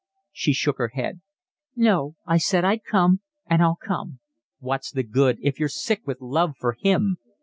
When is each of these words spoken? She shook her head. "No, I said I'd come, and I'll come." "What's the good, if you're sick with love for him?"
She 0.31 0.51
shook 0.51 0.79
her 0.79 0.87
head. 0.87 1.21
"No, 1.75 2.15
I 2.25 2.39
said 2.39 2.65
I'd 2.65 2.83
come, 2.83 3.19
and 3.47 3.61
I'll 3.61 3.77
come." 3.79 4.17
"What's 4.57 4.89
the 4.91 5.03
good, 5.03 5.37
if 5.43 5.59
you're 5.59 5.69
sick 5.69 6.07
with 6.07 6.21
love 6.21 6.55
for 6.57 6.73
him?" 6.73 7.17